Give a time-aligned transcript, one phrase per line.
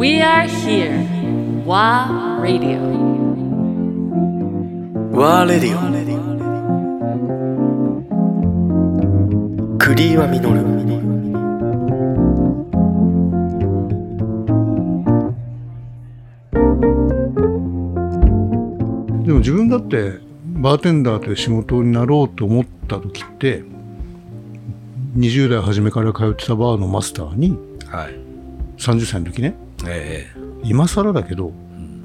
[0.00, 0.96] We are here.
[1.66, 2.80] WA Radio.
[5.12, 5.80] ワーレディオ
[9.76, 10.60] クリーはミノル
[19.26, 20.14] でも自分だって
[20.46, 23.62] バーテンダーという仕事になろうと思った時って
[25.18, 28.14] 20代初めから通ってたバーのマスターにはい
[28.78, 30.30] 30歳の時ねえ
[30.62, 31.52] 今更だけど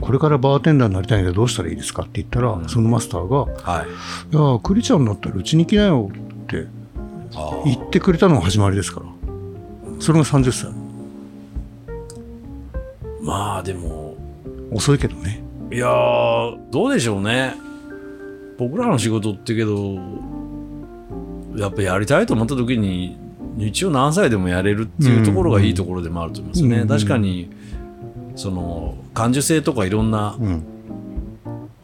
[0.00, 3.88] これからバーテンダーになりたいんだけどどうしたらいいですかって言ったら、そのマスターがえはい
[4.36, 6.66] 「いやクリちゃんだったらうちに来なよ」って
[7.34, 9.06] あ言ってくれたのが始まりですから。
[10.00, 10.72] それが30歳。
[13.22, 14.14] まあでも。
[14.70, 15.42] 遅いけどね。
[15.70, 17.54] いやーどうでしょうね。
[18.58, 19.94] 僕らの仕事ってけど
[21.56, 23.16] やっぱやりたいと思った時に
[23.58, 26.88] 一応何歳でもやれるっていうところがいいところでもあると思いますね、うん。
[26.88, 27.50] 確かに
[28.36, 30.64] その感受性とかいろんな、うん。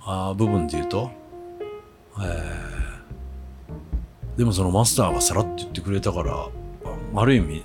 [0.03, 1.11] あー部分で言うと、
[2.19, 2.71] えー
[4.37, 6.49] でもそのマスターがさらっと言ってくれたからあ
[7.15, 7.63] ある意味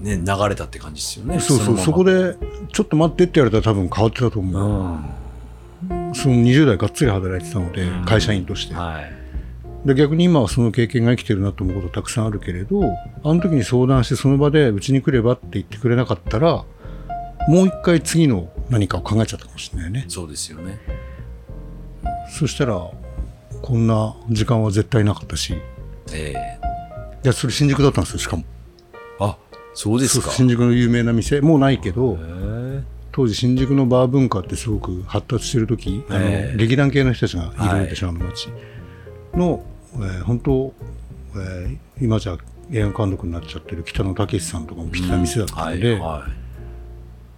[0.00, 1.40] ね流れたって感じですよね。
[1.40, 1.78] そうそう。
[1.78, 2.36] そこで
[2.70, 4.98] ちょっと待ってって言われたら多分変わってたと思う、
[5.90, 6.14] うん。
[6.14, 8.04] その20代がっつり働いてたので、うん。
[8.04, 9.25] 会社員として、はい
[9.86, 12.82] で逆に今はその経験が生きてるなと思うことたくさんあるけれど
[13.22, 16.64] あの時に相談してその場でうちに来ればって言ってくれなかったら
[17.48, 20.04] もう一回次の何かを考えちゃったかもしれないね。
[20.08, 20.80] そうですよね。
[22.28, 22.90] そしたら
[23.62, 25.50] こんな時間は絶対なかったし。
[25.52, 25.56] い
[26.12, 26.34] え。
[27.22, 28.42] やそれ新宿だったんですよしかも。
[29.20, 29.38] ーあ
[29.74, 30.30] そうですか。
[30.32, 31.40] 新宿の有名な店。
[31.40, 32.18] もうないけど
[33.12, 36.52] 当時新宿のバー文化ってすごく発達してる時、あええ。
[36.52, 38.48] の劇団系の人たちがいるはいでしょ、あの街。
[39.34, 39.62] の、
[39.98, 40.74] えー本当、
[41.36, 42.36] えー今じゃ
[42.70, 46.26] 映画監督になっちゃってる北野武さんとかも来てた店だったはいので、は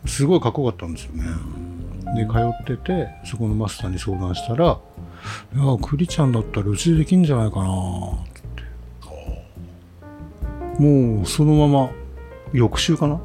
[0.04, 0.08] い。
[0.08, 1.24] すごいかっこよかったんですよね。
[2.16, 2.32] で通
[2.72, 4.78] っててそこのマスターに相談したら
[5.54, 7.68] 「いやクリちゃんだったらうちでできんじゃないかな」っ
[10.76, 10.82] て。
[10.82, 11.90] もうそのまま
[12.52, 13.20] 翌週かな？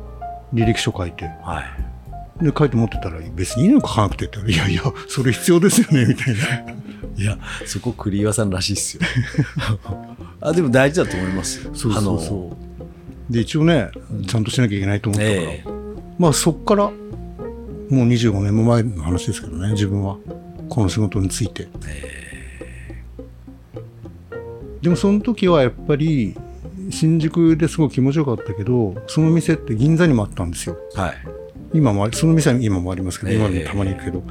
[0.53, 1.25] 履歴書書いて。
[1.41, 1.63] は
[2.41, 2.45] い。
[2.45, 6.41] で書いて持ってたら別にいいの書かなくてっていやいやそれ必要ですよねみたいな
[7.15, 9.03] いやそこ栗岩さんらしいっすよ。
[10.41, 11.71] あでも大事だと思いますよ。
[11.73, 12.57] そうそうそ
[13.29, 13.33] う。
[13.33, 13.89] で一応ね
[14.27, 15.69] ちゃんとしなきゃいけないと思ったから、ええ。
[16.17, 16.91] まあそっからも
[17.89, 20.17] う25年も前の話ですけどね自分は。
[20.69, 21.67] この仕事について、
[24.81, 26.35] でもその時はやっぱり
[26.89, 30.77] 新宿ですごく気持ちよかったけどその店って銀座にもあったんですよ。
[30.95, 31.13] はい。
[31.73, 33.37] 今もその店は今もありますけど、ええ。
[33.37, 34.23] 今でもたまに行くけど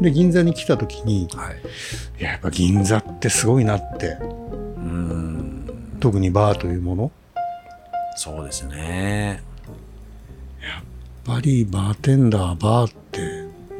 [0.00, 1.56] で銀座に来た時にはい。
[2.20, 4.16] いややっぱ銀座ってすごいなって。
[4.20, 5.96] うん。
[6.00, 7.12] 特にバーというもの。
[8.16, 9.42] そうですね。
[10.62, 10.84] やっ
[11.24, 13.20] ぱりバーテンダーバーって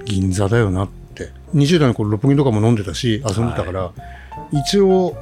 [0.05, 1.31] 銀座だよなって。
[1.55, 3.93] 20代の頃六本木とかも飲んでたし遊んでたから、
[4.53, 5.17] 一応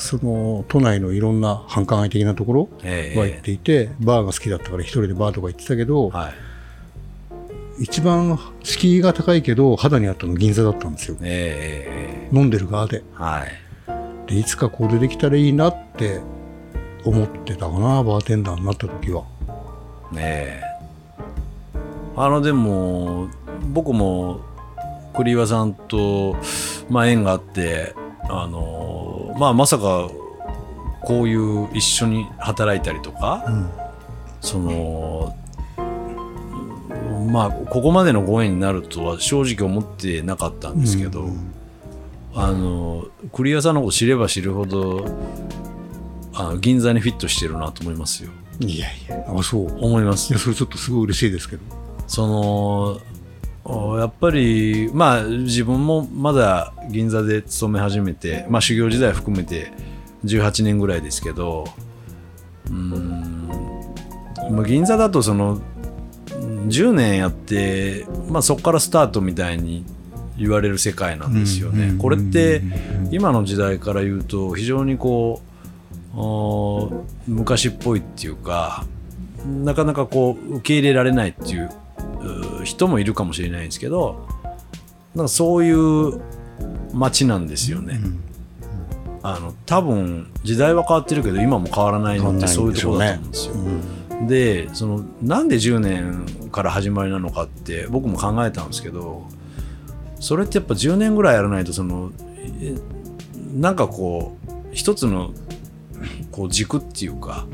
[0.00, 3.18] その都内のいろんな繁華街的なところええ。
[3.18, 6.45] は行っていて、バーが好きだったから一人でバーとか行ってたけど、はい
[7.78, 11.16] 一番敷居が高いけど肌にあったの銀座だったんですよ。
[11.22, 12.98] えええ飲んでる側で。
[12.98, 14.30] えはい。
[14.30, 16.20] でいつかこれできたらいいなって
[17.04, 19.24] 思ってたかなバーテンダーになった時は。
[20.12, 20.62] ねえ。
[22.16, 23.28] あのでも
[23.72, 24.40] 僕も
[25.14, 26.36] 栗岩さんと、
[26.88, 27.94] まあ、縁があって
[28.28, 30.08] あの、まあ、まさか
[31.02, 33.70] こういう一緒に働いたりとか、ん。
[34.40, 35.34] その
[37.26, 41.52] まあここまでのご縁になるとは正直思ってなかったんですけど、うん
[42.38, 45.06] あの栗岩さんのこと知れば知るほど
[46.34, 48.30] あの銀座にフィットしてるなと思いますよ。
[48.60, 49.66] いやいやあそう。
[49.82, 50.30] 思います。
[50.30, 51.62] いやそれちょっとすごい嬉しいですけど。
[52.06, 53.00] その
[53.64, 59.72] おやっぱりまあ自分もまだ銀座で勤め始めて、まあ、修行時代含めて
[60.24, 61.64] 18年ぐらいですけど
[62.66, 63.48] うーん、
[64.50, 65.62] まあ、銀座だとそのうん
[66.66, 69.84] 10年やって、まあ、そこからスタートみたいに
[70.38, 71.88] 言われる世界なんですよね。
[71.88, 75.40] うんこれってうん今の時代から言うと非常にこ
[76.14, 78.84] うお昔っぽいっていうか
[79.64, 81.70] なかなかこう受け入れられないっていう
[82.60, 84.26] う人もいるかもしれないんですけど
[85.14, 86.20] なんかそういう
[86.92, 88.00] 街なんですよね。
[89.22, 93.54] あの多分時代は変わってるけど今も変わらないのってそういうところだと思うんですよ。
[93.54, 93.58] う
[94.24, 96.24] んでそのなんで10年
[96.56, 99.26] から始まりなのかって僕も考えたんですけど
[100.18, 102.10] それってやっぱ10年ぐらいやらないとその
[102.60, 102.74] え
[103.54, 105.32] なんかこう一つの
[106.32, 107.46] こう軸っていうか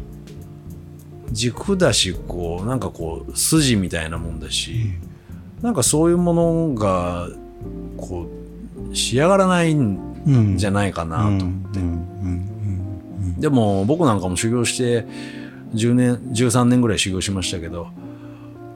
[1.33, 4.91] 軸だしこうなんかこう筋みたいなもんだし、
[5.63, 7.29] なんかそういうものが
[7.97, 8.29] こ
[8.91, 11.65] う仕上がらないんうんじゃないかなと、うん。
[11.75, 13.41] うん。
[13.41, 15.07] でも僕なんかも修行して
[15.75, 17.89] 10年13年ぐらい修行しましたけど、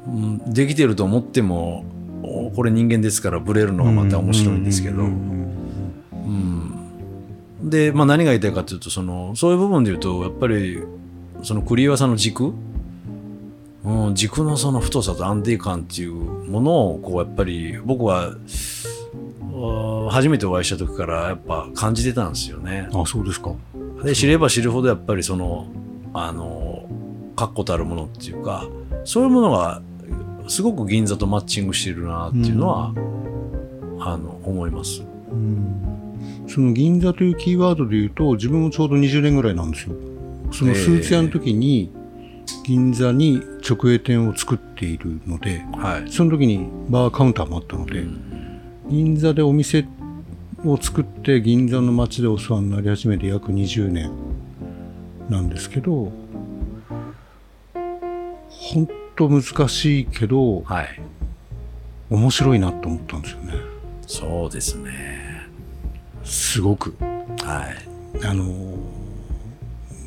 [0.06, 1.84] うん、できてると思っても
[2.22, 5.04] おこれ人間ですからブレるのがまた面白いんですけど、
[7.62, 10.82] で、まあ、何が言いたいかというとそのそういう部分で言うとやっぱり
[11.42, 12.52] その栗岩さんの軸、
[13.84, 18.34] うん、軸のその太さと安定感っていうものをこうやっぱり僕は
[19.52, 22.88] あ初めてお会いした時からやっぱ感じてたんですよね。
[22.92, 23.52] あそうですか。
[24.04, 25.66] で知れば知るほどやっぱりその
[26.12, 26.88] あの
[27.36, 28.66] 確固たるものっていうか
[29.04, 29.82] そういうものが
[30.48, 32.92] すごく銀座とマッチングしてるなっていうのは、
[34.00, 35.02] あの思います。
[36.48, 39.96] その銀座というキーワードで言うと自分もちょうど20年ぐらいなんですよ
[40.52, 41.92] そのスーツ屋の時に
[42.64, 46.10] 銀座に直営店を作っているのではい。
[46.10, 48.04] その時にバーカウンターもあったので、
[48.88, 49.84] 銀座でお店
[50.64, 54.10] を作って銀座の街でお世話になり始めて約20年
[55.28, 56.12] なんですけど
[58.48, 61.00] 本当難しいけどはい。
[62.08, 63.54] 面白いなと思ったんですよね。
[64.06, 65.48] そうですね。
[66.24, 66.94] すごく。
[67.42, 67.66] は
[68.22, 68.24] い。
[68.24, 68.96] あのー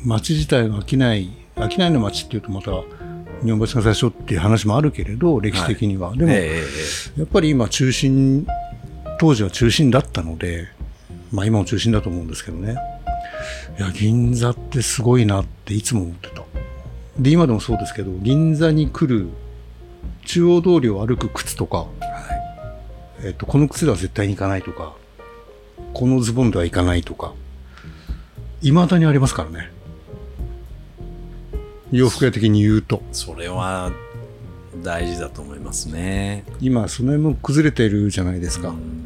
[0.04, 2.70] 街自体が飽きない飽きないの街っていうとまた
[3.44, 6.62] 日本橋が最初っていう話もあるけれど歴史的には、でも、え
[7.16, 7.20] え。
[7.20, 8.46] やっぱり今中心
[9.18, 10.68] 当時は中心だったので
[11.32, 12.76] まあ今も中心だと思うんですけどね。
[13.78, 16.42] いや銀座ってすごいなっていつも思ってた
[17.20, 19.28] で今でもそうですけど銀座に来る
[20.24, 21.86] 中央通りを歩く靴とか、
[23.22, 24.94] えっとこの靴では絶対に行かないとか
[25.92, 27.34] このズボンでは行かないとか
[28.62, 29.70] 未だにありますからね
[31.90, 33.92] 洋服屋的に言うとそれは
[34.82, 36.44] 大事だと思いますね。
[36.60, 39.00] 今その辺も崩れてるじゃないですか、うん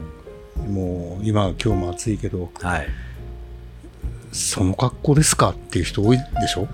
[0.64, 2.88] もう今今日も暑いけどはい。
[4.32, 6.66] その格好ですかっていう人多いでしょ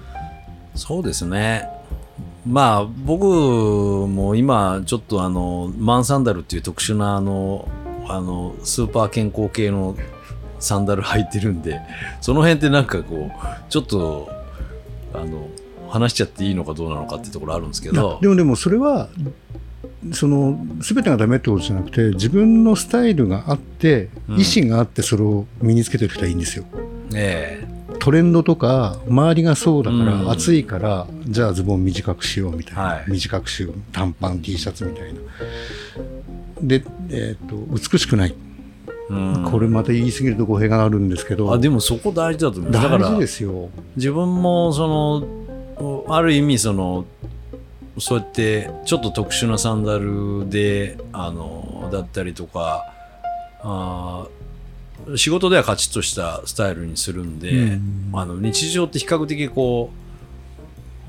[0.74, 1.68] そうですね。
[2.46, 7.68] まあ僕も今ちょっとあのマンサンダルっていう特殊なあの
[8.08, 9.96] あのスーパー健康系の
[10.58, 11.80] サンダル履いてるんで
[12.20, 14.28] その辺ってなんかこうちょっと
[15.14, 15.48] あの
[15.88, 18.18] 話しちゃっていいのかどうなのかってところあるんですけど。
[18.20, 19.08] でもでもそれは
[20.12, 24.40] その全てがダメってことじゃなくて自分のスタイルがあって、うん。
[24.40, 26.64] 意思があってそれを身につけてる人はいいんですよ。
[27.14, 27.66] え
[28.00, 30.30] トレンドとか周りがそうだから、うん。
[30.30, 33.04] 暑いからじゃあズボン短くしようみたいな、はい。
[33.08, 35.20] 短くしよう短パン T シャツみたいな。
[36.60, 38.34] で、えー、と美しくない、
[39.10, 39.48] えうん。
[39.50, 42.82] これまた言い過ぎると語弊があるんですけどあでもそこ大事だと思います。
[42.82, 43.68] だか大事らですよ。
[43.96, 47.04] 自分もそのある意味その
[47.98, 52.92] そうやってちょっと特殊なサンダルであのだったりとか
[53.62, 54.39] あー
[55.16, 58.10] 仕事ではカチッとしたスタイルにするんで、うん。
[58.12, 59.90] あの日常って比較的こ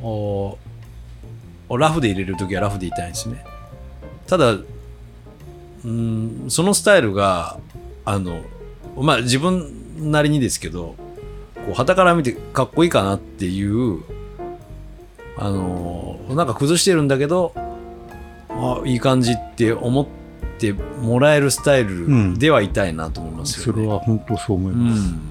[0.02, 0.58] うお
[1.70, 3.46] おラフで入れる時はラフでいたいんですね。
[4.28, 4.58] ただ
[5.84, 7.60] うんそのスタイルが
[8.06, 8.42] あの
[8.98, 10.96] まあ自分なりにですけど
[11.56, 14.04] こう旗から見てかっこいいかなっていう
[15.38, 17.54] あのなんか崩してるんだけど
[18.50, 20.21] あいい感じって思って
[20.74, 23.82] もらえるスタイルではいたいなと思いますよね。
[23.82, 25.22] それは本当そう思います、うん